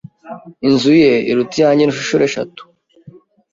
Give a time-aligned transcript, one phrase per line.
[0.67, 2.61] Inzu ye iruta iyanjye inshuro eshatu.